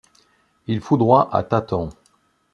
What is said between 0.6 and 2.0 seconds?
Il foudroie à tâtons.